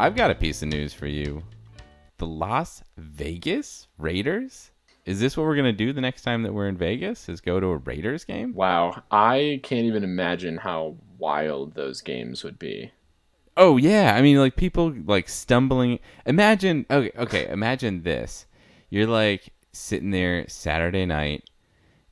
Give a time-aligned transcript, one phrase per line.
[0.00, 1.42] I've got a piece of news for you.
[2.16, 4.70] The Las Vegas Raiders?
[5.04, 7.28] Is this what we're going to do the next time that we're in Vegas?
[7.28, 8.54] Is go to a Raiders game?
[8.54, 12.92] Wow, I can't even imagine how wild those games would be.
[13.58, 15.98] Oh yeah, I mean like people like stumbling.
[16.24, 18.46] Imagine okay, okay, imagine this.
[18.88, 21.44] You're like sitting there Saturday night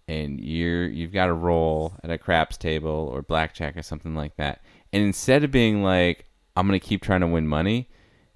[0.06, 4.36] and you're you've got a roll at a craps table or blackjack or something like
[4.36, 4.60] that.
[4.92, 6.26] And instead of being like
[6.58, 7.88] I'm going to keep trying to win money,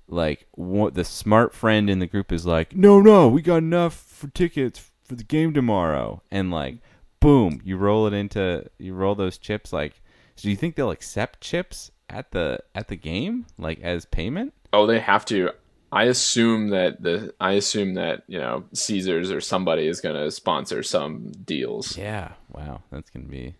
[0.07, 3.95] like what the smart friend in the group is like, "No, no, we got enough
[3.95, 6.79] for tickets for the game tomorrow." And like
[7.19, 10.03] boom, you roll it into you roll those chips like
[10.37, 14.53] so do you think they'll accept chips at the at the game like as payment?
[14.73, 15.51] Oh, they have to.
[15.91, 20.31] I assume that the I assume that you know Caesars or somebody is going to
[20.31, 21.97] sponsor some deals.
[21.97, 23.55] Yeah, wow, that's gonna be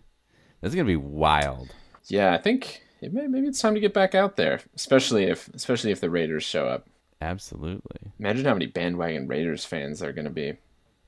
[0.61, 1.73] that's gonna be wild.
[2.07, 5.91] Yeah, I think may, maybe it's time to get back out there, especially if especially
[5.91, 6.87] if the Raiders show up.
[7.21, 8.11] Absolutely.
[8.19, 10.57] Imagine how many bandwagon Raiders fans there are going to be.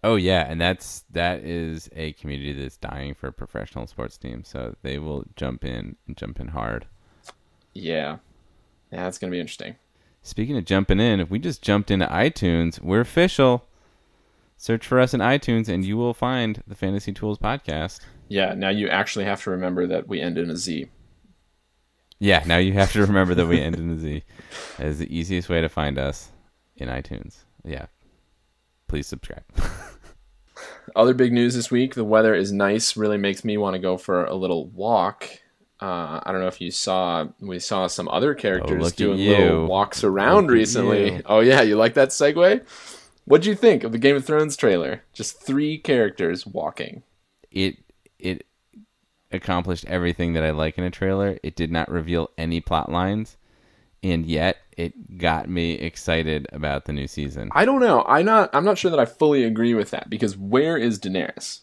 [0.03, 4.43] Oh yeah, and that's that is a community that's dying for a professional sports team,
[4.43, 6.85] so they will jump in and jump in hard.
[7.73, 8.17] Yeah,
[8.91, 9.75] yeah, that's going to be interesting.
[10.21, 13.65] Speaking of jumping in, if we just jumped into iTunes, we're official.
[14.57, 17.99] Search for us in iTunes, and you will find the Fantasy Tools podcast.
[18.27, 20.87] Yeah, now you actually have to remember that we end in a Z.
[22.19, 24.23] Yeah, now you have to remember that we end in a Z.
[24.77, 26.29] That is the easiest way to find us
[26.77, 27.37] in iTunes.
[27.63, 27.87] Yeah.
[28.87, 29.43] Please subscribe.
[30.95, 32.95] Other big news this week: the weather is nice.
[32.95, 35.27] Really makes me want to go for a little walk.
[35.81, 37.25] Uh, I don't know if you saw.
[37.41, 41.21] We saw some other characters at doing little walks around Look recently.
[41.25, 42.65] Oh yeah, you like that segue?
[43.25, 45.03] What'd you think of the Game of Thrones trailer?
[45.11, 47.03] Just three characters walking.
[47.51, 47.77] it
[48.19, 48.45] it
[49.31, 51.37] accomplished everything that I like in a trailer.
[51.43, 53.37] It did not reveal any plot lines,
[54.03, 57.49] and yet it got me excited about the new season.
[57.53, 58.03] I don't know.
[58.07, 58.49] I'm not.
[58.53, 61.61] I'm not sure that I fully agree with that because where is Daenerys?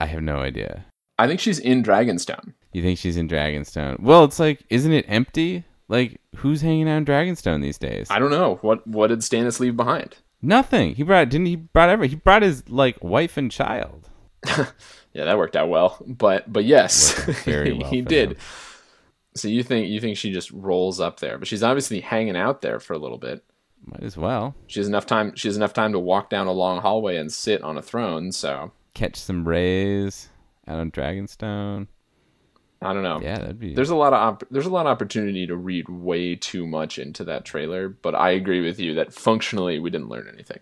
[0.00, 0.86] I have no idea.
[1.18, 2.54] I think she's in Dragonstone.
[2.72, 4.00] You think she's in Dragonstone?
[4.00, 5.64] Well, it's like, isn't it empty?
[5.88, 8.08] Like, who's hanging out in Dragonstone these days?
[8.10, 8.86] I don't know what.
[8.86, 10.16] What did Stannis leave behind?
[10.42, 10.96] Nothing.
[10.96, 14.08] He brought didn't he brought every he brought his like wife and child.
[15.12, 15.98] Yeah, that worked out well.
[16.06, 17.12] But but yes,
[17.44, 18.32] very well he did.
[18.32, 18.36] him.
[19.34, 22.62] So you think you think she just rolls up there, but she's obviously hanging out
[22.62, 23.44] there for a little bit.
[23.84, 25.34] Might as well She has enough time.
[25.34, 28.30] She has enough time to walk down a long hallway and sit on a throne.
[28.30, 30.28] So catch some rays
[30.68, 31.88] out on Dragonstone.
[32.80, 33.20] I don't know.
[33.20, 33.74] Yeah, that'd be.
[33.74, 36.98] There's a lot of op- there's a lot of opportunity to read way too much
[36.98, 40.58] into that trailer, but I agree with you that functionally we didn't learn anything.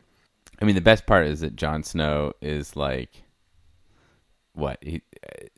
[0.61, 3.22] I mean, the best part is that Jon Snow is like,
[4.60, 5.03] what he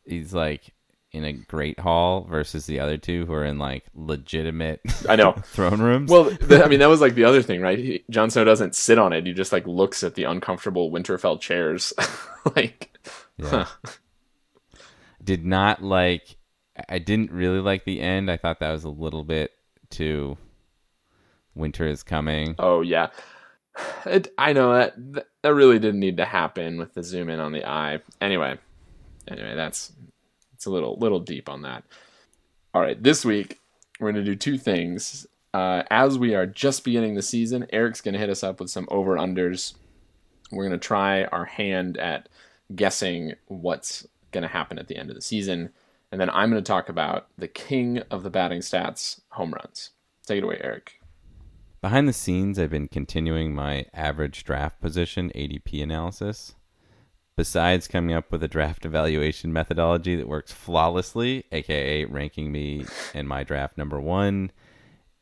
[0.07, 0.73] he's like
[1.13, 5.33] in a great hall versus the other two who are in like legitimate I know.
[5.45, 6.11] throne rooms.
[6.11, 7.79] Well, th- I mean that was like the other thing, right?
[7.79, 11.39] He, Jon Snow doesn't sit on it; he just like looks at the uncomfortable Winterfell
[11.41, 11.93] chairs.
[12.57, 12.99] like,
[13.37, 13.67] Yeah.
[15.23, 16.37] did not like.
[16.89, 18.31] I didn't really like the end.
[18.31, 19.51] I thought that was a little bit
[19.91, 20.39] too.
[21.55, 22.55] Winter is coming.
[22.59, 23.09] oh yeah,
[24.07, 24.95] it, I know that
[25.43, 28.01] that really didn't need to happen with the zoom in on the eye.
[28.23, 28.57] Anyway,
[29.29, 29.93] anyway, that's
[30.55, 31.85] it's a little little deep on that.
[32.75, 33.59] All right, this week
[34.01, 35.27] we're gonna do two things.
[35.55, 38.89] Uh, as we are just beginning the season, Eric's gonna hit us up with some
[38.91, 39.75] over unders.
[40.51, 42.29] We're gonna try our hand at
[42.75, 45.71] guessing what's gonna happen at the end of the season,
[46.11, 49.91] and then I'm gonna talk about the king of the batting stats, home runs.
[50.27, 51.01] Take it away, Eric.
[51.83, 56.55] Behind the scenes, I've been continuing my average draft position ADP analysis.
[57.35, 62.85] Besides coming up with a draft evaluation methodology that works flawlessly, aka ranking me
[63.15, 64.51] and my draft number one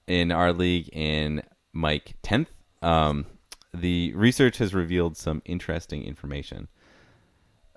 [0.06, 1.42] in our league in
[1.72, 2.48] Mike 10th,
[2.82, 3.26] um,
[3.72, 6.66] the research has revealed some interesting information.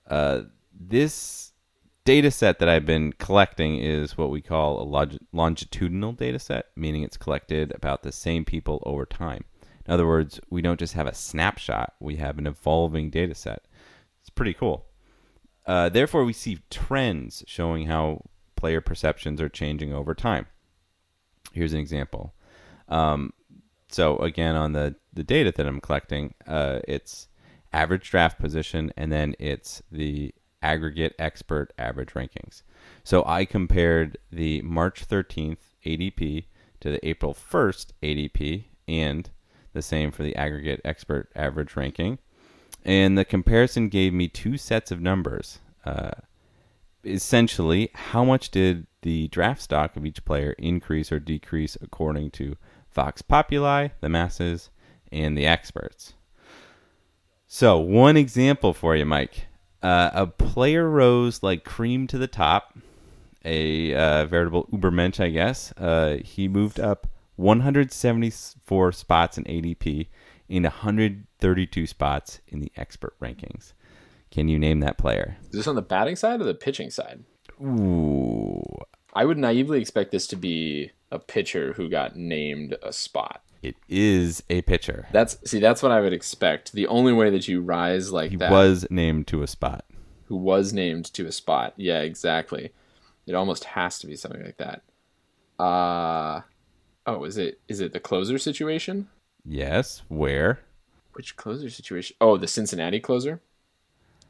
[0.09, 0.44] Uh,
[0.74, 1.53] this
[2.06, 6.68] data set that I've been collecting is what we call a log- longitudinal data set,
[6.75, 9.45] meaning it's collected about the same people over time.
[9.86, 13.63] In other words, we don't just have a snapshot, we have an evolving data set.
[14.24, 14.86] It's pretty cool.
[15.66, 18.24] Uh, therefore, we see trends showing how
[18.56, 20.48] player perceptions are changing over time.
[21.52, 22.34] Here's an example.
[22.88, 23.34] Um,
[23.90, 27.28] so again, on the the data that I'm collecting, uh, it's
[27.74, 32.64] average draft position, and then it's the aggregate expert average rankings.
[33.04, 36.46] So I compared the March 13th ADP
[36.80, 39.30] to the April 1st ADP, and
[39.74, 42.20] the same for the aggregate expert average ranking.
[42.83, 45.59] And the comparison gave me two sets of numbers.
[45.85, 46.12] Uh,
[47.03, 52.57] essentially, how much did the draft stock of each player increase or decrease according to
[52.94, 54.69] Vox Populi, the masses,
[55.12, 56.13] and the experts?
[57.47, 59.47] So, one example for you, Mike.
[59.81, 62.77] Uh, a player rose like cream to the top,
[63.44, 65.74] a uh, veritable Ubermensch, I guess.
[65.77, 70.07] Uh, he moved up 174 spots in ADP
[70.50, 73.74] in 132 spots in the expert rankings.
[74.31, 75.38] Can you name that player?
[75.44, 77.24] Is this on the batting side or the pitching side?
[77.62, 78.66] Ooh.
[79.13, 83.44] I would naively expect this to be a pitcher who got named a spot.
[83.62, 85.07] It is a pitcher.
[85.12, 86.74] That's see, that's what I would expect.
[86.74, 89.86] The only way that you rise like he that, was named to a spot.
[90.25, 91.74] who was named to a spot.
[91.78, 92.72] Yeah, exactly.
[93.25, 94.81] It almost has to be something like that.
[95.63, 96.42] Uh
[97.06, 99.07] oh, is it is it the closer situation?
[99.45, 100.01] Yes.
[100.07, 100.60] Where?
[101.13, 102.16] Which closer situation?
[102.22, 103.42] Oh, the Cincinnati closer.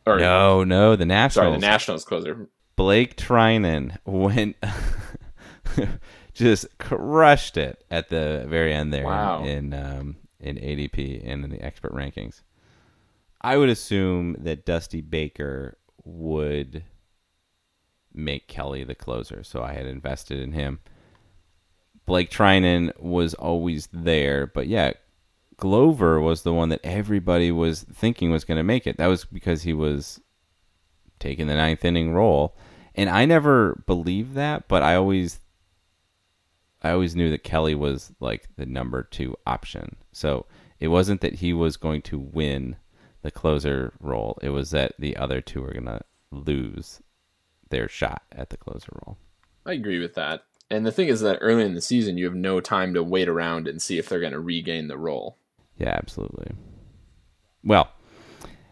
[0.05, 1.33] Or No, no, the Nationals.
[1.47, 2.47] sorry, the Nationals closer.
[2.75, 4.55] Blake Treinen went
[6.33, 9.43] just crushed it at the very end there Wow.
[9.43, 12.41] in um, in ADP and in the expert rankings.
[13.41, 16.83] I would assume that Dusty Baker would
[18.13, 20.79] make Kelley the closer, so I had invested in him.
[22.05, 24.91] Blake Treinen was always there, but yeah,
[25.57, 28.97] Glover was the one that everybody was thinking was going to make it.
[28.97, 30.19] That was because he was
[31.19, 32.55] taking the ninth inning role,
[32.95, 35.39] and I never believed that, but I always,
[36.81, 39.95] I always knew that Kelley was like the number two option.
[40.11, 40.45] So
[40.79, 42.75] it wasn't that he was going to win
[43.21, 46.01] the closer role; it was that the other two were going to
[46.31, 47.01] lose
[47.69, 49.17] their shot at the closer role.
[49.65, 50.43] I agree with that.
[50.69, 53.29] And the thing is that early in the season, you have no time to wait
[53.29, 55.37] around and see if they're going to regain the role.
[55.77, 56.51] Yeah, absolutely.
[57.63, 57.89] Well,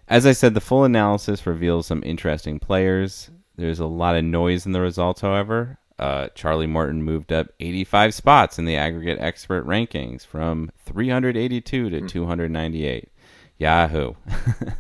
[0.08, 3.30] as I said, the full analysis reveals some interesting players.
[3.56, 5.78] There's a lot of noise in the results, however.
[5.98, 12.02] Uh, Charlie Morton moved up 85 spots in the aggregate expert rankings from 382 to
[12.08, 13.10] 298.
[13.58, 14.14] Yahoo.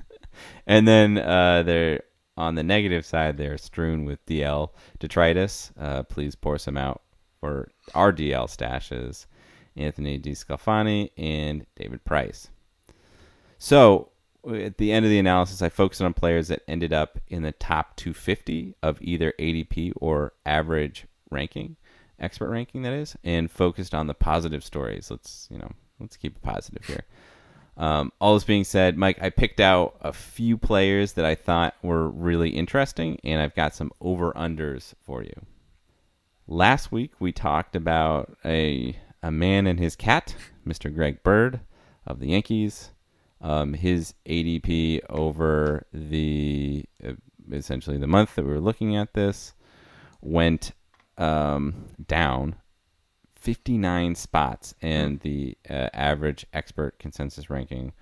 [0.67, 2.01] and then uh, they're
[2.37, 4.69] on the negative side, they're strewn with DL
[4.99, 5.71] detritus.
[5.79, 7.03] Uh, please pour some out
[7.39, 9.27] for our DL stashes.
[9.75, 12.49] Anthony DeSclafani and David Price.
[13.57, 14.11] So
[14.49, 17.51] at the end of the analysis, I focused on players that ended up in the
[17.51, 21.75] top 250 of either ADP or average ranking,
[22.19, 25.11] expert ranking that is, and focused on the positive stories.
[25.11, 27.03] Let's you know, let's keep it positive here.
[27.77, 31.75] Um, all this being said, Mike, I picked out a few players that I thought
[31.81, 35.45] were really interesting, and I've got some over unders for you.
[36.47, 40.35] Last week we talked about a a man and his cat,
[40.65, 40.93] Mr.
[40.93, 41.61] Greg Bird
[42.05, 42.91] of the Yankees.
[43.39, 47.13] Um, his ADP over the uh,
[47.51, 49.53] essentially the month that we were looking at this
[50.21, 50.73] went
[51.17, 52.55] um, down
[53.35, 57.93] 59 spots, and the uh, average expert consensus ranking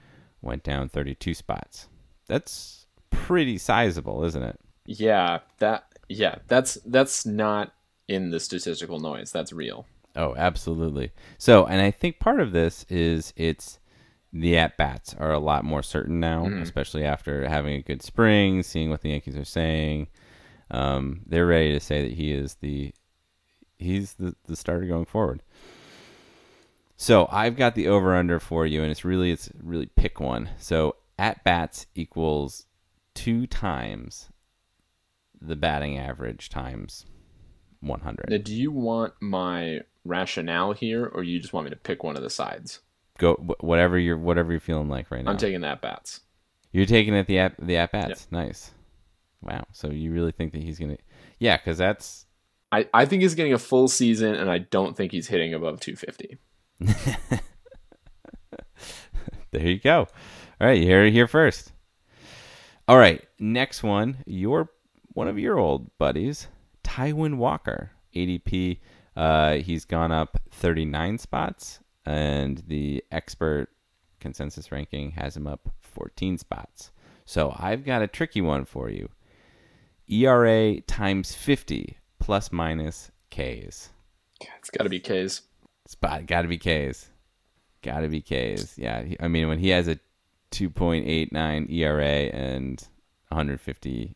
[0.41, 1.87] went down 32 spots.
[2.27, 4.59] That's pretty sizable, isn't it?
[4.85, 7.73] Yeah, that yeah, that's that's not
[8.07, 9.31] in the statistical noise.
[9.31, 9.85] That's real.
[10.19, 11.11] Oh, absolutely.
[11.37, 13.79] So, and I think part of this is it's
[14.33, 18.61] the at bats are a lot more certain now, especially after having a good spring,
[18.61, 20.07] seeing what the Yankees are saying.
[20.71, 22.93] Um, they're ready to say that he is the
[23.77, 25.41] he's the, the starter going forward.
[26.97, 30.49] So I've got the over under for you, and it's really it's really pick one.
[30.57, 32.65] So at bats equals
[33.13, 34.27] two times
[35.41, 37.05] the batting average times
[37.79, 38.29] one hundred.
[38.29, 42.15] Now, do you want my rationale here, or you just want me to pick one
[42.15, 42.79] of the sides?
[43.17, 45.31] Go whatever you're whatever you're feeling like right now.
[45.31, 46.21] I'm taking that bats.
[46.71, 48.27] You're taking it the at the at bats.
[48.31, 48.71] Nice.
[49.41, 49.65] Wow.
[49.71, 50.97] So you really think that he's gonna?
[51.39, 52.25] Yeah, because that's
[52.71, 55.79] I, I think he's getting a full season, and I don't think he's hitting above
[55.79, 56.37] 250.
[59.51, 59.67] there.
[59.67, 60.07] You go.
[60.61, 61.71] All right, you hear it here first.
[62.87, 64.17] All right, next one.
[64.25, 64.69] Your
[65.13, 66.47] one of your old buddies,
[66.83, 68.79] Taijuan Walker, ADP.
[69.19, 73.67] Uh, he's gone up 39 spots, and the expert
[74.21, 76.91] consensus ranking has him up 14 spots.
[77.25, 79.09] So I've got a tricky one for you.
[80.07, 83.89] ERA times 50 plus minus Ks.
[84.57, 85.41] It's got to be K's.
[85.85, 87.09] Spot got to be Ks.
[87.81, 88.77] Got to be Ks.
[88.77, 89.99] Yeah, I mean when he has a
[90.51, 92.81] 2.89 ERA and
[93.27, 94.15] 150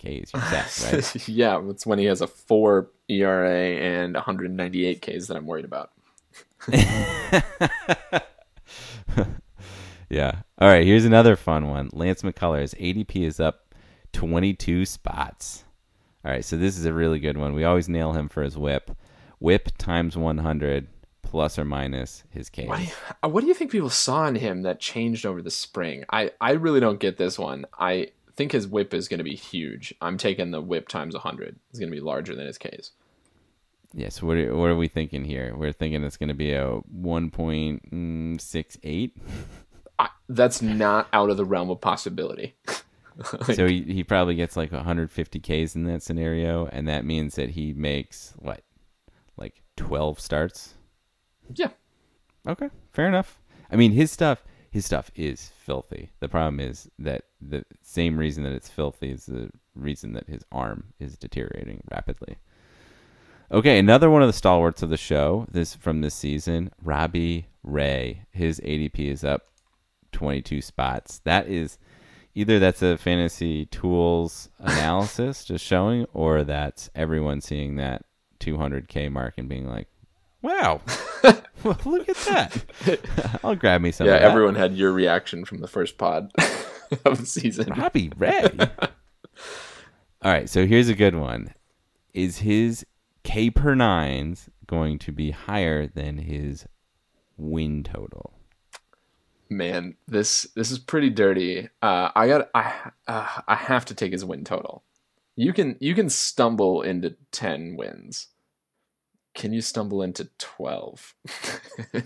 [0.00, 1.28] Ks, you're set, right?
[1.28, 5.90] yeah, it's when he has a four ERA and 198 Ks that I'm worried about.
[10.08, 10.42] yeah.
[10.58, 11.90] All right, here's another fun one.
[11.92, 13.74] Lance McCullers ADP is up
[14.12, 15.64] 22 spots.
[16.24, 17.54] All right, so this is a really good one.
[17.54, 18.90] We always nail him for his whip.
[19.38, 20.86] Whip times 100
[21.22, 22.66] plus or minus his Ks.
[22.66, 22.90] What do, you,
[23.24, 26.04] uh, what do you think people saw in him that changed over the spring?
[26.10, 27.64] I, I really don't get this one.
[27.78, 29.94] I think his whip is going to be huge.
[30.00, 31.56] I'm taking the whip times 100.
[31.70, 32.90] It's going to be larger than his Ks.
[33.92, 35.54] Yes, what are, what are we thinking here?
[35.56, 37.80] We're thinking it's going to be a 1.68.
[37.92, 39.10] Mm,
[40.28, 42.54] that's not out of the realm of possibility.
[43.52, 47.50] so he, he probably gets like 150 Ks in that scenario, and that means that
[47.50, 48.62] he makes what,
[49.36, 50.74] like 12 starts?
[51.54, 51.70] Yeah.
[52.46, 53.38] Okay, fair enough.
[53.70, 56.10] I mean, his stuff his stuff is filthy.
[56.20, 60.44] The problem is that the same reason that it's filthy is the reason that his
[60.52, 62.36] arm is deteriorating rapidly.
[63.52, 68.22] Okay, another one of the stalwarts of the show this from this season, Robbie Ray.
[68.30, 69.48] His ADP is up
[70.12, 71.20] 22 spots.
[71.24, 71.76] That is
[72.32, 78.04] either that's a fantasy tools analysis just showing or that's everyone seeing that
[78.38, 79.88] 200k mark and being like,
[80.42, 80.80] "Wow.
[81.64, 83.40] well, look at that.
[83.44, 86.30] I'll grab me some yeah, of that." everyone had your reaction from the first pod
[87.04, 87.72] of the season.
[87.76, 88.48] Robbie Ray.
[90.22, 91.52] All right, so here's a good one.
[92.14, 92.86] Is his
[93.30, 96.66] K per nines going to be higher than his
[97.36, 98.34] win total?
[99.48, 101.68] Man, this this is pretty dirty.
[101.80, 104.82] Uh, I got I uh, I have to take his win total.
[105.36, 108.26] You can you can stumble into ten wins.
[109.34, 111.14] Can you stumble into twelve?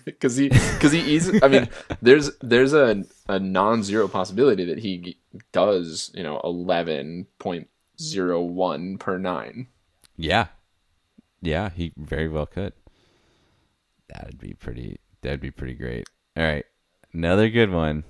[0.05, 1.43] Because he because he easy.
[1.43, 1.71] I mean,
[2.03, 5.17] there's there's a a non-zero possibility that he
[5.53, 9.69] does you know eleven point zero one per nine.
[10.19, 10.49] Yeah.
[11.45, 12.73] Yeah, he very well could.
[14.09, 16.09] That'd be pretty that'd be pretty great.
[16.37, 16.65] All right.
[17.13, 18.05] Another good one.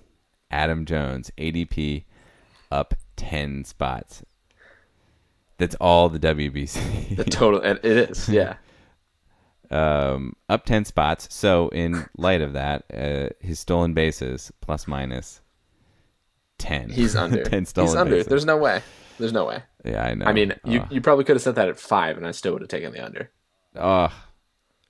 [0.50, 2.04] Adam Jones, ADP
[2.70, 4.22] up 10 spots.
[5.58, 7.16] That's all the WBC.
[7.16, 8.56] The total and it is yeah.
[9.70, 11.28] um, up 10 spots.
[11.34, 15.40] So, in light of that, uh, his stolen bases plus minus
[16.58, 16.90] 10.
[16.90, 17.42] He's under.
[17.44, 18.14] 10 stolen He's under.
[18.16, 18.28] bases.
[18.28, 18.82] There's no way.
[19.18, 19.62] There's no way.
[19.84, 20.26] Yeah, I know.
[20.26, 22.62] I mean, you, you probably could have set that at five, and I still would
[22.62, 23.30] have taken the under.
[23.76, 24.12] oh,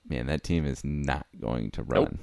[0.09, 2.19] man, that team is not going to run.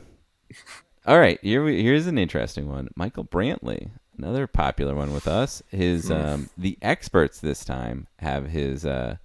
[1.07, 2.87] All right, here we, here's an interesting one.
[2.95, 5.63] Michael Brantley, another popular one with us.
[5.69, 6.13] His Hmm.
[6.13, 9.15] um, the experts this time have his uh,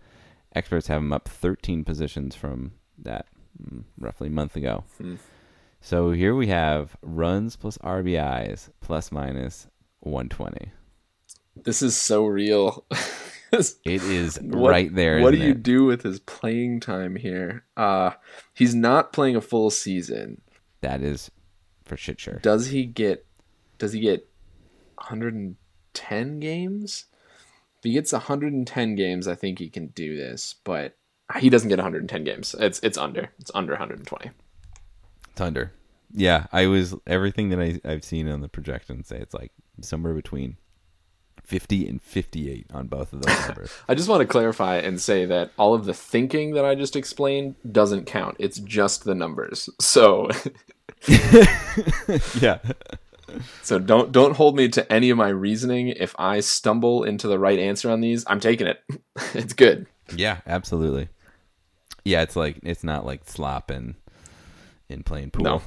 [0.55, 3.27] experts have him up 13 positions from that
[3.63, 4.85] mm, roughly a month ago.
[4.97, 5.17] Hmm.
[5.83, 9.67] So here we have runs plus RBIs plus minus
[10.01, 10.73] 120.
[11.63, 12.85] This is so real.
[13.53, 15.21] It is What- right there.
[15.21, 15.63] What do you it?
[15.63, 17.65] do with his playing time here?
[17.77, 18.11] Uh
[18.55, 20.41] he's not playing a full season.
[20.81, 21.31] That is
[21.85, 22.39] for shit sure.
[22.43, 23.25] Does he get
[23.79, 24.29] does he get
[25.11, 27.05] 110 games?
[27.79, 30.97] If he gets 110 games, I think he can do this, but
[31.39, 32.55] he doesn't get 110 games.
[32.59, 33.31] It's it's under.
[33.39, 34.31] It's under 120.
[35.31, 35.73] It's under.
[36.13, 40.15] Yeah, I was everything that I, I've seen on the projections say it's like somewhere
[40.15, 40.57] between
[41.47, 43.71] 50 and 58 on both of those numbers.
[43.89, 46.97] I just want to clarify and say that all of the thinking that I just
[46.97, 48.37] explained doesn't count.
[48.39, 49.71] It's just the numbers.
[49.81, 50.29] So
[52.41, 52.59] yeah.
[53.63, 55.89] So don't don't hold me to any of my reasoning.
[55.89, 58.83] If I stumble into the right answer on these, I'm taking it.
[59.35, 59.87] it's good.
[60.15, 61.09] Yeah, absolutely.
[62.05, 63.95] Yeah, it's like it's not like slop and
[64.89, 65.45] in playing pool.
[65.45, 65.63] No.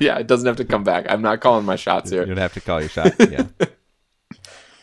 [0.00, 1.06] yeah, it doesn't have to come back.
[1.08, 2.20] I'm not calling my shots here.
[2.20, 2.34] You here.
[2.34, 3.14] don't have to call your shot.
[3.30, 3.46] Yeah.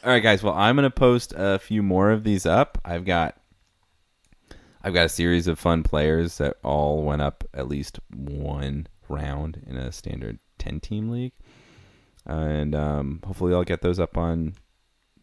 [0.08, 0.42] All right, guys.
[0.42, 2.78] Well, I'm gonna post a few more of these up.
[2.86, 3.36] I've got,
[4.82, 9.62] I've got a series of fun players that all went up at least one round
[9.68, 11.34] in a standard 10 team league,
[12.26, 14.54] and um, hopefully I'll get those up on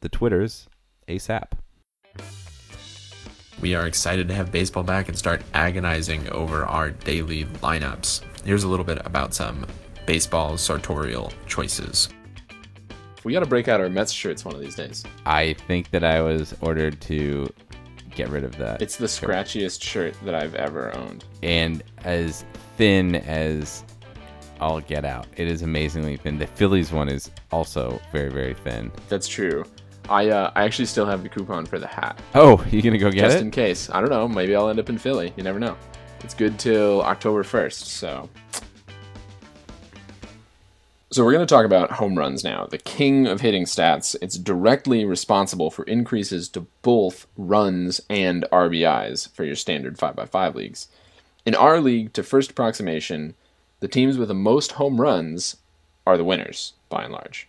[0.03, 0.69] the Twitters
[1.09, 1.53] ASAP.
[3.63, 8.21] We are excited to have baseball back and start agonizing over our daily lineups.
[8.45, 9.67] Here's a little bit about some
[10.05, 12.11] baseball sartorial choices.
[13.25, 15.03] We got to break out our Mets shirts one of these days.
[15.27, 17.53] I think that I was ordered to
[18.15, 18.81] get rid of that.
[18.83, 21.25] It's the scratchiest shirt that I've ever owned.
[21.43, 22.45] and as
[22.77, 23.83] thin as
[24.61, 25.27] all get out.
[25.37, 26.39] It is amazingly thin.
[26.39, 28.93] The Phillies one is also very very thin.
[29.09, 29.65] That's true.
[30.09, 33.11] I uh, I actually still have the coupon for the hat, Oh, you gonna go
[33.11, 33.39] get just it?
[33.39, 33.91] Just in case.
[33.91, 34.29] I don't know.
[34.29, 35.33] Maybe I'll end up in Philly.
[35.37, 35.77] You never know.
[36.23, 37.87] It's good till October first.
[37.87, 38.29] So.
[41.15, 42.67] So we're going to talk about home runs now.
[42.67, 44.17] The king of hitting stats.
[44.21, 50.89] It's directly responsible for increases to both runs and RBIs for your standard 5x5 leagues.
[51.47, 53.37] In our league, to first approximation,
[53.79, 55.59] the teams with the most home runs
[56.05, 57.47] are the winners, by and large.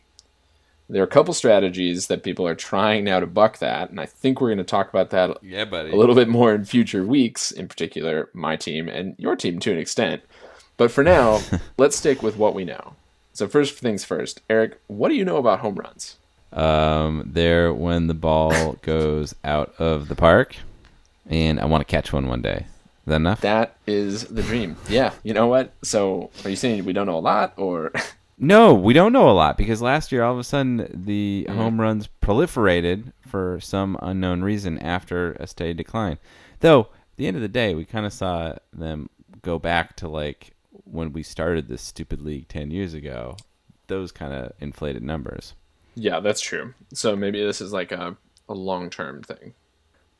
[0.87, 4.05] There are a couple strategies that people are trying now to buck that, and I
[4.05, 5.89] think we're going to talk about that yeah, buddy.
[5.89, 9.71] a little bit more in future weeks, in particular, my team and your team to
[9.71, 10.21] an extent.
[10.77, 11.41] But for now,
[11.79, 12.93] let's stick with what we know.
[13.35, 16.15] So, first things first, Eric, what do you know about home runs?
[16.53, 20.55] Um, there when the ball goes out of the park,
[21.27, 22.59] and I want to catch one one day.
[22.65, 23.41] Is that enough?
[23.41, 24.77] That is the dream.
[24.87, 25.73] Yeah, you know what?
[25.83, 27.91] So, are you saying we don't know a lot, or
[28.37, 31.57] No, we don't know a lot because last year all of a sudden the Mm-hmm.
[31.59, 36.19] home runs proliferated for some unknown reason after a steady decline.
[36.61, 39.09] Though, at the end of the day, we kind of saw them
[39.41, 40.51] go back to like
[40.85, 43.37] when we started this stupid league 10 years ago.
[43.87, 45.53] Those kind of inflated numbers.
[45.95, 46.73] Yeah, that's true.
[46.93, 48.17] So maybe this is like a,
[48.49, 49.53] a long term thing.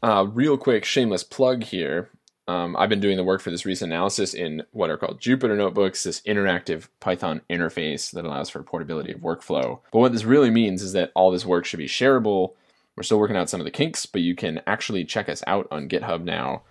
[0.03, 2.09] Uh, real quick, shameless plug here.
[2.47, 5.57] Um, I've been doing the work for this recent analysis in what are called Jupyter
[5.57, 9.79] Notebooks, this interactive Python interface that allows for portability of workflow.
[9.91, 12.53] But what this really means is that all this work should be shareable.
[12.95, 15.67] We're still working out some of the kinks, but you can actually check us out
[15.71, 16.61] on GitHub now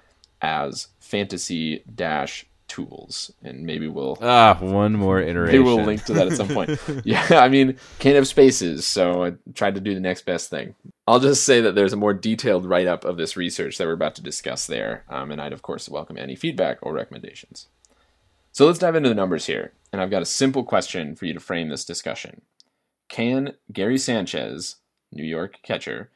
[0.41, 3.33] as fantasy dash tools.
[3.43, 5.53] And maybe we'll Ah, one more iteration.
[5.53, 6.79] Maybe we'll link to that at some point.
[7.05, 10.75] yeah, I mean, can't have spaces, so I tried to do the next best thing.
[11.07, 13.93] I'll just say that there's a more detailed write up of this research that we're
[13.93, 17.69] about to discuss there, um, and I'd, of course, welcome any feedback or recommendations.
[18.53, 21.35] So let's dive into the numbers here, and I've got a simple question for you
[21.35, 22.43] to frame this discussion.
[23.09, 24.77] Can Gary Sanchez,
[25.13, 26.11] New York catcher,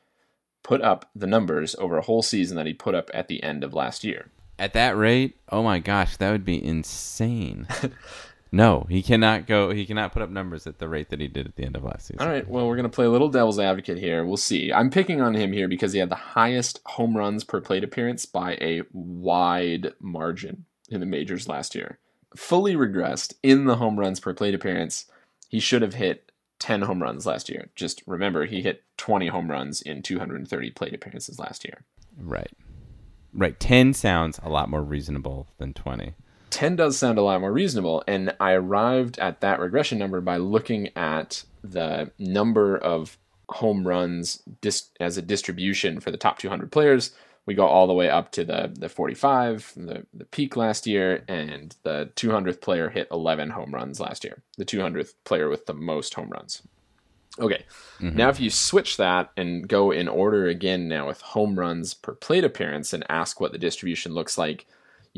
[0.63, 3.63] put up the numbers over a whole season that he put up at the end
[3.65, 4.31] of last year?
[4.59, 7.69] At that rate, oh my gosh, that would be insane.
[8.53, 9.71] no, he cannot go.
[9.71, 11.85] He cannot put up numbers at the rate that he did at the end of
[11.85, 12.21] last season.
[12.21, 14.25] All right, well, we're going to play a little devil's advocate here.
[14.25, 14.73] We'll see.
[14.73, 18.27] I'm picking on him here because he had the highest home runs per plate appearance
[18.27, 21.99] by a wide margin in the majors last year.
[22.37, 25.07] Fully regressed in the home runs per plate appearance.
[25.49, 27.71] He should have hit 10 home runs last year.
[27.75, 31.85] Just remember, he hit 20 home runs in 230 plate appearances last year.
[32.17, 32.51] Right.
[33.33, 33.59] Right.
[33.59, 36.15] 10 sounds a lot more reasonable than 20.
[36.51, 40.37] 10 does sound a lot more reasonable and i arrived at that regression number by
[40.37, 43.19] looking at the number of
[43.51, 47.13] home runs dis- as a distribution for the top 200 players
[47.47, 51.25] we go all the way up to the, the 45 the, the peak last year
[51.29, 55.75] and the 200th player hit 11 home runs last year the 200th player with the
[55.75, 56.63] most home runs
[57.39, 57.65] okay
[57.99, 58.17] mm-hmm.
[58.17, 62.15] now if you switch that and go in order again now with home runs per
[62.15, 64.67] plate appearance and ask what the distribution looks like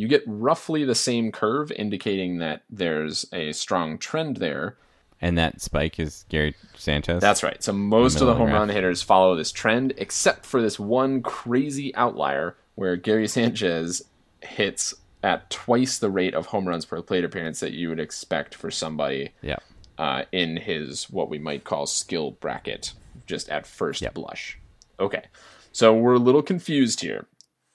[0.01, 4.77] you get roughly the same curve indicating that there's a strong trend there.
[5.21, 7.21] And that spike is Gary Sanchez.
[7.21, 7.63] That's right.
[7.63, 10.81] So most of the of the home run hitters follow this trend, except for this
[10.81, 14.03] one crazy outlier where Gary Sanchez
[14.41, 18.55] hits at twice the rate of home runs per plate appearance that you would expect
[18.55, 19.59] for somebody yeah.
[20.01, 22.95] Uh, in his what we might call skill bracket,
[23.27, 24.15] just at first Yep.
[24.15, 24.59] blush.
[24.99, 25.25] Okay,
[25.73, 27.27] so we're a little confused here.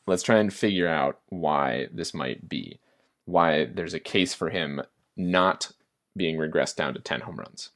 [0.08, 2.80] Let's try and figure out why this might be,
[3.26, 4.82] why there's a case for him
[5.16, 5.72] not
[6.18, 7.70] being regressed down to 10 home runs.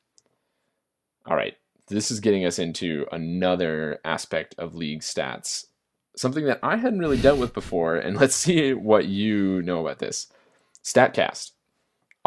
[1.27, 1.55] All right,
[1.87, 5.67] this is getting us into another aspect of league stats,
[6.15, 9.99] something that I hadn't really dealt with before, and let's see what you know about
[9.99, 10.25] this.
[10.83, 11.51] StatCast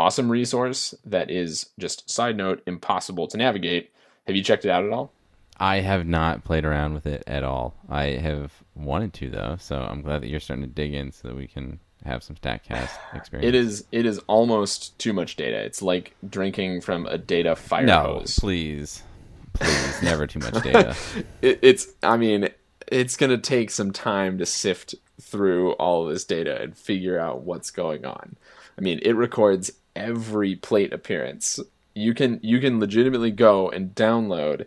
[0.03, 3.93] awesome resource that is just side note impossible to navigate.
[4.27, 5.13] Have you checked it out at all?
[5.59, 7.75] I have not played around with it at all.
[7.89, 11.29] I have wanted to though, so I'm glad that you're starting to dig in so
[11.29, 13.47] that we can have some Statcast experience.
[13.49, 15.57] It is it is almost too much data.
[15.59, 18.39] It's like drinking from a data fire No, hose.
[18.41, 19.05] please,
[19.53, 20.97] please, never too much data.
[21.43, 22.49] It, it's I mean
[22.91, 27.43] it's gonna take some time to sift through all of this data and figure out
[27.43, 28.37] what's going on.
[28.77, 31.61] I mean it records every plate appearance.
[31.95, 34.67] You can you can legitimately go and download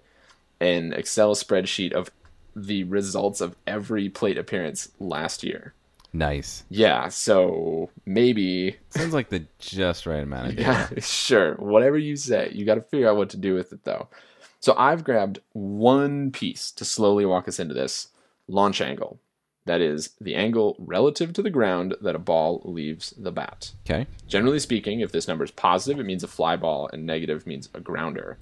[0.59, 2.09] an Excel spreadsheet of
[2.55, 5.73] the results of every plate appearance last year.
[6.13, 6.63] Nice.
[6.69, 10.89] Yeah, so maybe Sounds like the just right amount of data.
[10.95, 11.55] yeah, sure.
[11.55, 14.07] Whatever you say, you got to figure out what to do with it though.
[14.61, 18.07] So I've grabbed one piece to slowly walk us into this
[18.47, 19.19] launch angle.
[19.65, 23.71] That is the angle relative to the ground that a ball leaves the bat.
[23.85, 24.05] Okay.
[24.27, 27.69] Generally speaking, if this number is positive, it means a fly ball, and negative means
[27.73, 28.37] a grounder.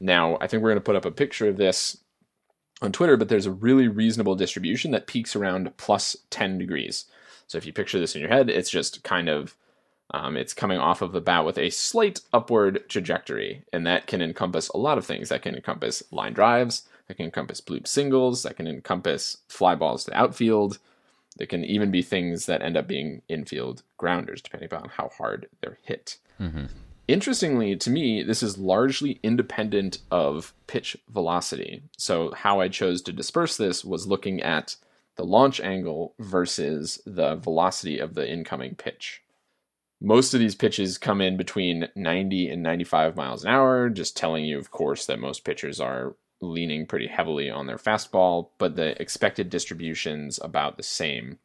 [0.00, 1.98] Now, I think we're going to put up a picture of this
[2.80, 7.04] on Twitter, but there's a really reasonable distribution that peaks around plus 10 degrees.
[7.46, 9.56] So if you picture this in your head, it's just kind of
[10.12, 14.20] um, it's coming off of the bat with a slight upward trajectory, and that can
[14.20, 15.28] encompass a lot of things.
[15.28, 20.04] That can encompass line drives, that can encompass bloop singles, that can encompass fly balls
[20.04, 20.78] to outfield.
[21.36, 25.48] There can even be things that end up being infield grounders, depending upon how hard
[25.60, 26.18] they're hit.
[26.40, 26.66] Mm-hmm.
[27.08, 31.82] Interestingly, to me, this is largely independent of pitch velocity.
[31.96, 34.76] So, how I chose to disperse this was looking at
[35.16, 39.22] the launch angle versus the velocity of the incoming pitch.
[40.00, 44.44] Most of these pitches come in between 90 and 95 miles an hour, just telling
[44.44, 49.00] you, of course, that most pitchers are leaning pretty heavily on their fastball, but the
[49.00, 51.38] expected distribution's about the same.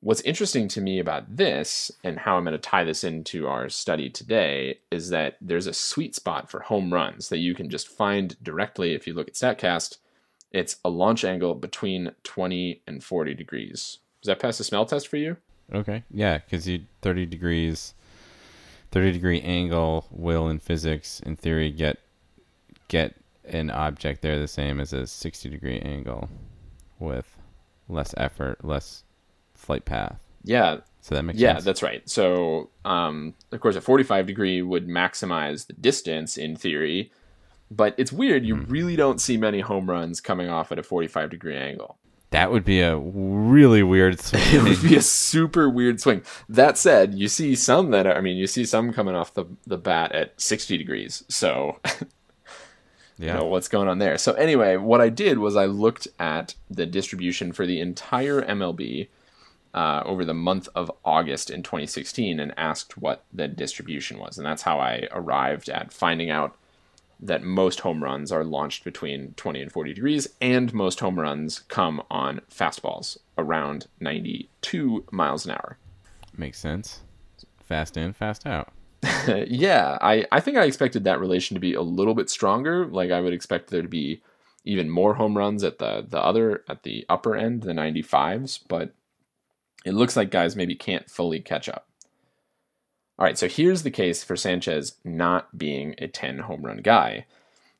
[0.00, 3.68] What's interesting to me about this and how I'm going to tie this into our
[3.68, 7.88] study today is that there's a sweet spot for home runs that you can just
[7.88, 9.96] find directly if you look at StatCast.
[10.52, 13.98] It's a launch angle between 20 and 40 degrees.
[14.20, 15.38] Does that pass the smell test for you?
[15.74, 16.04] Okay.
[16.10, 17.94] Yeah, because you 30 degrees,
[18.92, 21.98] 30 degree angle will in physics, in theory, get
[22.88, 23.16] get
[23.48, 26.28] an object there the same as a 60 degree angle
[26.98, 27.36] with
[27.88, 29.04] less effort, less
[29.54, 30.18] flight path.
[30.44, 30.78] Yeah.
[31.00, 31.64] So that makes yeah, sense.
[31.64, 32.08] that's right.
[32.08, 37.12] So, um, of course, a 45 degree would maximize the distance in theory,
[37.70, 38.44] but it's weird.
[38.44, 38.70] You Hmm.
[38.70, 41.96] really don't see many home runs coming off at a 45 degree angle.
[42.30, 46.22] That would be a really weird It would be a super weird swing.
[46.48, 49.44] That said, you see some that are, I mean, you see some coming off the,
[49.64, 51.22] the bat at 60 degrees.
[51.28, 51.78] So,
[53.18, 53.38] you yeah.
[53.38, 54.18] know what's going on there.
[54.18, 59.08] So anyway, what I did was I looked at the distribution for the entire MLB
[59.74, 64.46] uh, over the month of August in 2016 and asked what the distribution was, and
[64.46, 66.56] that's how I arrived at finding out
[67.18, 71.60] that most home runs are launched between 20 and 40 degrees, and most home runs
[71.60, 75.78] come on fastballs around 92 miles an hour.
[76.36, 77.00] Makes sense.
[77.64, 78.72] Fast in, fast out.
[79.46, 82.86] yeah, I, I think I expected that relation to be a little bit stronger.
[82.86, 84.22] Like I would expect there to be
[84.64, 88.94] even more home runs at the the other at the upper end, the 95s, but
[89.84, 91.86] it looks like guys maybe can't fully catch up.
[93.18, 97.24] All right, so here's the case for Sanchez not being a 10 home run guy.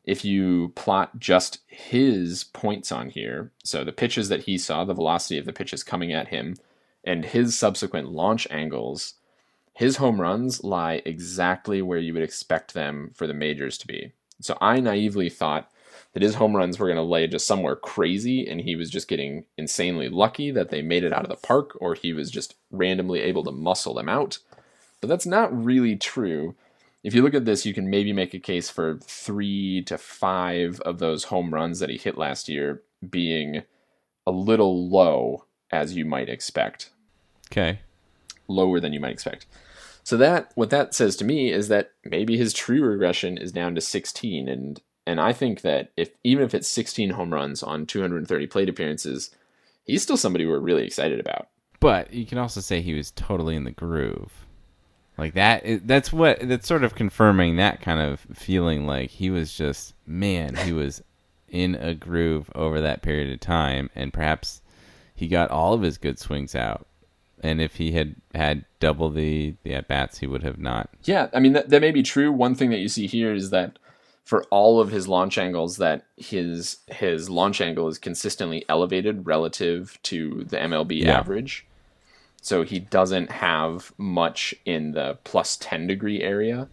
[0.05, 4.94] If you plot just his points on here, so the pitches that he saw, the
[4.94, 6.57] velocity of the pitches coming at him,
[7.05, 9.14] and his subsequent launch angles,
[9.77, 14.12] his home runs lie exactly where you would expect them for the majors to be.
[14.41, 15.71] So I naively thought
[16.15, 19.07] that his home runs were going to lay just somewhere crazy and he was just
[19.07, 22.55] getting insanely lucky that they made it out of the park or he was just
[22.71, 24.39] randomly able to muscle them out.
[25.03, 26.55] But that's not really true.
[27.05, 30.81] If you look at this, you can maybe make a case for three to five
[30.81, 33.62] of those home runs that he hit last year being
[34.27, 36.89] a little low, as you might expect
[37.53, 37.81] Okay.
[38.49, 39.45] lower than you might expect.
[40.07, 43.75] So that what that says to me is that maybe his true regression is down
[43.75, 47.87] to 16 and and I think that if even if it's 16 home runs on
[47.87, 49.33] 230 plate appearances,
[49.83, 51.49] he's still somebody we're really excited about.
[51.81, 54.47] But you can also say he was totally in the groove.
[55.19, 59.53] Like that that's what that's sort of confirming that kind of feeling like he was
[59.53, 61.03] just man, he was
[61.49, 64.62] in a groove over that period of time and perhaps
[65.16, 66.87] he got all of his good swings out.
[67.42, 70.90] And if he had had double the the at bats, he would have not.
[71.05, 72.33] Yeah, I mean that, that may be true.
[72.33, 73.79] One thing that you see here is that
[74.25, 79.99] for all of his launch angles that his his launch angle is consistently elevated relative
[80.05, 81.18] to the MLB Yeah.
[81.18, 81.66] average.
[82.40, 86.68] So he doesn't have much in the plus 10 degree area.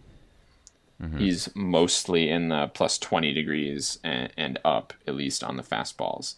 [1.02, 1.18] Mm-hmm.
[1.18, 6.36] He's mostly in the plus 20 degrees and, and up, at least on the fastballs.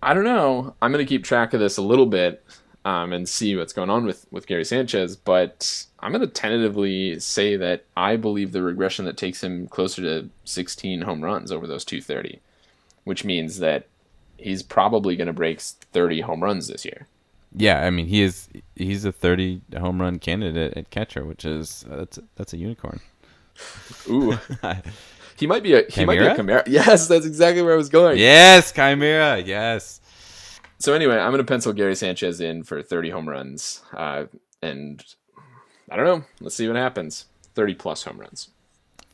[0.00, 0.74] I don't know.
[0.80, 2.44] I'm going to keep track of this a little bit
[2.88, 7.20] um, and see what's going on with, with Gary Sanchez, but I'm going to tentatively
[7.20, 11.66] say that I believe the regression that takes him closer to 16 home runs over
[11.66, 12.40] those 230,
[13.04, 13.86] which means that
[14.38, 17.06] he's probably going to break 30 home runs this year.
[17.54, 21.84] Yeah, I mean he is he's a 30 home run candidate at catcher, which is
[21.88, 23.00] that's that's a unicorn.
[24.08, 24.38] Ooh.
[25.38, 26.36] He might be a he might be a Chimera?
[26.36, 26.64] Chimera.
[26.66, 28.18] Yes, that's exactly where I was going.
[28.18, 29.38] yes, Chimera.
[29.38, 30.00] Yes.
[30.78, 34.24] So anyway, I'm going to pencil Gary Sanchez in for 30 home runs, uh,
[34.62, 35.04] and
[35.90, 36.24] I don't know.
[36.40, 37.26] Let's see what happens.
[37.54, 38.50] 30 plus home runs.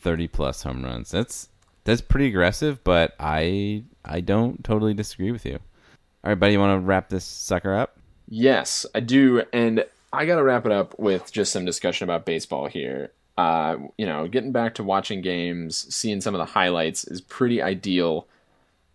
[0.00, 1.10] 30 plus home runs.
[1.10, 1.48] That's
[1.84, 5.54] that's pretty aggressive, but I I don't totally disagree with you.
[5.54, 7.98] All right, buddy, you want to wrap this sucker up?
[8.28, 12.24] Yes, I do, and I got to wrap it up with just some discussion about
[12.24, 13.12] baseball here.
[13.36, 17.60] Uh, you know, getting back to watching games, seeing some of the highlights is pretty
[17.60, 18.26] ideal.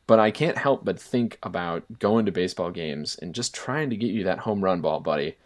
[0.09, 3.95] But I can't help but think about going to baseball games and just trying to
[3.95, 5.37] get you that home run ball, buddy.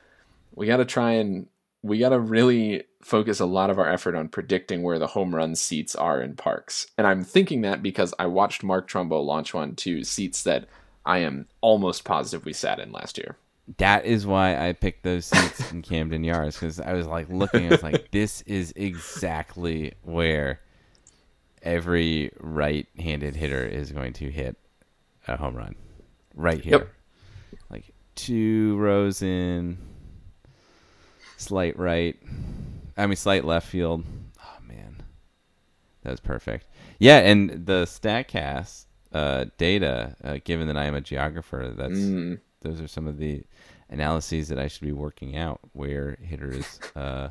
[0.56, 1.48] We got to try and
[1.82, 5.36] we got to really focus a lot of our effort on predicting where the home
[5.36, 6.88] run seats are in parks.
[6.98, 10.70] And I'm thinking that because I watched Mark Trumbo launch one to seats that
[11.06, 13.36] I am almost positive we sat in last year.
[13.80, 17.68] That is why I picked those seats in Camden Yards because I was like looking.
[17.68, 20.62] I was like, this is exactly where
[21.64, 24.58] every right-handed hitter is going to hit
[25.28, 25.76] a home run,
[26.36, 26.78] right here.
[26.78, 26.90] Yep.
[27.70, 29.78] Like two rows in,
[31.38, 32.16] slight right.
[32.98, 34.04] I mean, slight left field.
[34.40, 34.98] Oh man,
[36.04, 36.68] that was perfect.
[37.00, 42.40] Yeah, and the Statcast uh, data, uh, given that I am a geographer, that's Mm.
[42.62, 43.44] those are some of the
[43.90, 47.30] analyses that I should be working out where hitters uh,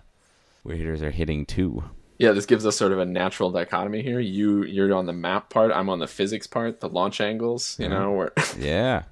[0.62, 1.84] where hitters are hitting to.
[2.18, 4.20] Yeah, this gives us sort of a natural dichotomy here.
[4.20, 7.86] You you're on the map part, I'm on the physics part, the launch angles, you
[7.86, 7.94] mm-hmm.
[7.94, 9.04] know, where Yeah.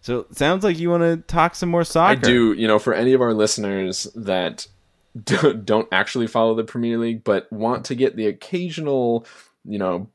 [0.00, 2.10] So it sounds like you want to talk some more soccer.
[2.10, 4.66] I do, you know, for any of our listeners that
[5.64, 9.26] don't, actually follow the Premier League but want to get the occasional,
[9.64, 10.08] you know,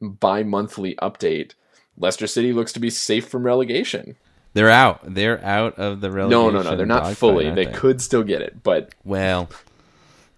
[0.00, 1.52] bi-monthly update,
[1.96, 4.16] Leicester City looks to be safe from relegation.
[4.54, 5.00] They're out.
[5.04, 6.50] They're out of the relegation.
[6.52, 6.76] no, no, no.
[6.76, 7.46] they're not fully.
[7.46, 9.48] aren't They could still get it, but Well,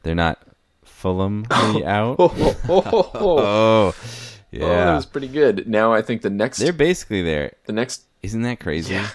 [0.03, 0.39] they're not
[1.01, 2.17] Fulham out.
[2.19, 3.95] oh, oh, oh, oh, oh.
[4.53, 5.69] Oh, that was pretty good.
[5.69, 7.53] Now I think the next they're basically there.
[7.67, 8.95] the next Isn't that crazy?
[8.95, 9.09] Yeah.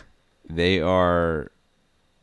[0.50, 1.52] They are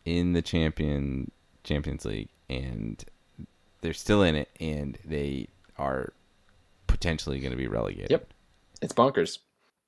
[0.07, 1.31] in the champion
[1.63, 3.05] Champions League and
[3.83, 6.15] they're still in it and they are
[6.87, 8.11] potentially going to be relegated.
[8.11, 8.33] Yep.
[8.81, 9.41] It's bonkers.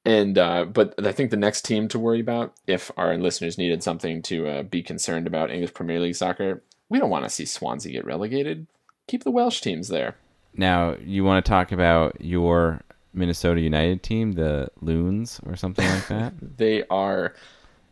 [0.04, 3.82] And uh, but I think the next team to worry about, if our listeners needed
[3.82, 7.46] something to uh, be concerned about English Premier League soccer, we don't want to see
[7.46, 8.66] Swansea get relegated.
[9.06, 10.16] Keep the Welsh teams there.
[10.56, 12.80] Now, you want to talk about your
[13.12, 16.32] Minnesota United team, the Loons or something like that?
[16.56, 17.34] They are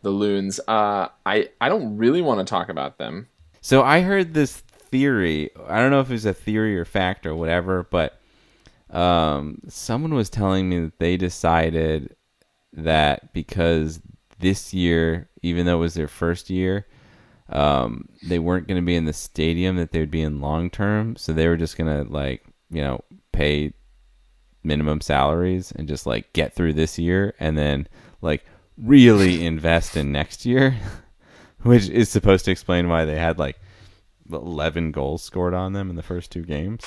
[0.03, 0.61] the Loons.
[0.66, 3.29] Uh, I I don't really want to talk about them.
[3.61, 5.51] So I heard this theory.
[5.68, 8.20] I don't know if it was a theory or fact or whatever, but
[8.90, 12.14] um, someone was telling me that they decided
[12.72, 14.01] that because
[14.38, 16.87] this year, even though it was their first year,
[17.48, 20.70] um, they weren't going to be in the stadium that they would be in long
[20.70, 21.16] term.
[21.16, 23.72] So they were just going to like you know pay
[24.64, 27.88] minimum salaries and just like get through this year and then
[28.20, 28.44] like
[28.78, 30.76] really invest in next year.
[31.62, 33.59] which is supposed to explain why they had like
[34.31, 36.85] 11 goals scored on them in the first two games.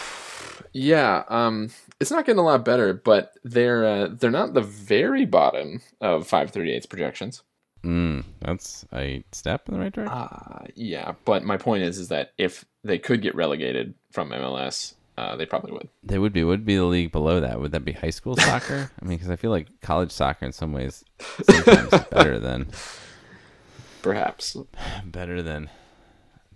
[0.73, 5.25] Yeah, um, it's not getting a lot better, but they're uh, they're not the very
[5.25, 7.43] bottom of 538's projections.
[7.85, 10.17] Mm, that's a step in the right direction.
[10.17, 14.95] Uh, yeah, but my point is, is that if they could get relegated from MLS,
[15.17, 15.87] uh, they probably would.
[16.03, 17.59] they would be would be the league below that.
[17.61, 18.91] Would that be high school soccer?
[19.01, 21.05] I mean, because I feel like college soccer in some ways
[21.43, 22.67] sometimes better than
[24.01, 24.57] Perhaps.
[25.05, 25.69] better than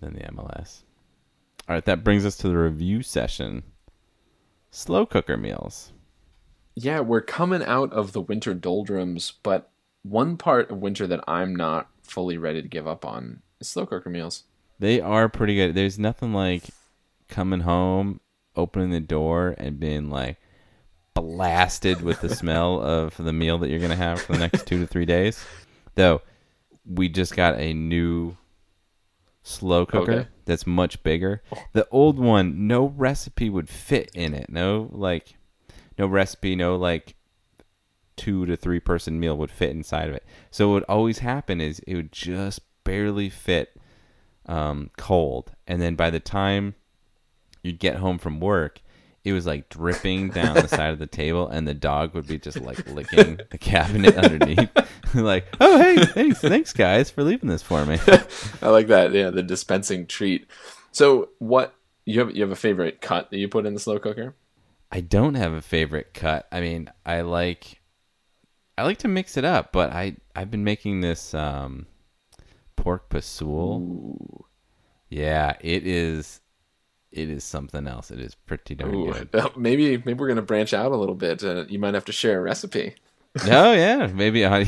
[0.02, 0.82] than the MLS.
[1.68, 3.64] All right, that brings us to the review session.
[4.72, 5.92] Slow cooker meals.
[6.76, 9.70] Yeah, we're coming out of the winter doldrums, but
[10.04, 13.86] one part of winter that I'm not fully ready to give up on is slow
[13.86, 14.44] cooker meals.
[14.80, 15.76] They are pretty good.
[15.76, 16.64] There's nothing like
[17.28, 18.22] coming home,
[18.56, 20.38] opening the door, and being like
[21.14, 24.80] blasted with the smell of the meal that you're gonna have for the next two
[24.80, 25.44] to three days.
[25.96, 26.22] Though
[26.86, 28.38] we just got a new
[29.44, 30.28] slow cooker Okay.
[30.46, 31.42] that's much bigger.
[31.74, 34.50] The old one, no recipe would fit in it.
[34.50, 35.36] No like
[35.98, 37.16] no recipe, no like
[38.20, 40.26] two to three person meal would fit inside of it.
[40.52, 43.80] So what would always happen is it would just barely fit
[44.46, 46.76] um, cold, and then by the time
[47.64, 48.82] you'd get home from work,
[49.24, 52.38] it was like dripping down the side of the table, and the dog would be
[52.38, 54.70] just like licking the cabinet underneath,
[55.14, 58.00] like, "Oh hey, thanks, thanks guys for leaving this for me."
[58.62, 59.14] I like that.
[59.14, 60.46] Yeah, the dispensing treat.
[60.92, 62.36] So, what you have?
[62.36, 64.36] You have a favorite cut that you put in the slow cooker?
[64.92, 66.48] I don't have a favorite cut.
[66.52, 67.79] I mean, I like
[68.80, 71.86] I like to mix it up, but I I've been making this um,
[72.78, 74.46] pork posole.
[75.10, 76.40] Yeah, it is.
[77.12, 78.10] It is something else.
[78.10, 79.58] It is pretty darn Ooh, good.
[79.58, 81.44] maybe maybe we're gonna branch out a little bit.
[81.44, 82.96] Uh, you might have to share a recipe.
[83.46, 84.62] Oh yeah, maybe I.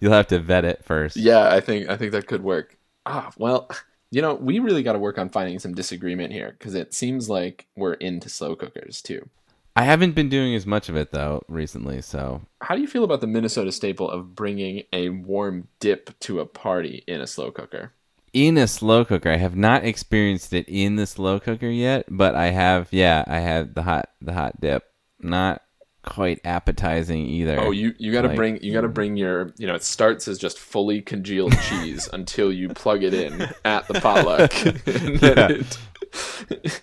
[0.00, 1.16] You'll have to vet it first.
[1.16, 2.78] Yeah, I think I think that could work.
[3.04, 3.68] Ah, well,
[4.10, 7.28] you know, we really got to work on finding some disagreement here because it seems
[7.28, 9.28] like we're into slow cookers too.
[9.76, 13.04] I haven't been doing as much of it though recently, so How do you feel
[13.04, 17.50] about the Minnesota staple of bringing a warm dip to a party in a slow
[17.50, 17.92] cooker?
[18.32, 19.30] in a slow cooker.
[19.30, 22.88] I have not experienced it in the slow cooker yet, but I have.
[22.90, 24.84] Yeah, I have the hot the hot dip.
[25.20, 25.62] Not
[26.02, 27.58] quite appetizing either.
[27.58, 29.82] Oh, you you got to Like- bring you got to bring your you know it
[29.82, 34.52] starts as just fully congealed cheese until you plug it in at the potluck.
[35.22, 35.48] Yeah.
[35.52, 36.82] it-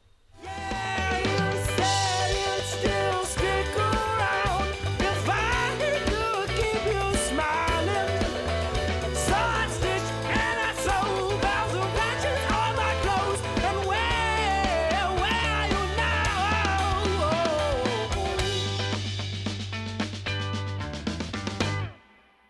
[0.43, 0.80] Yeah!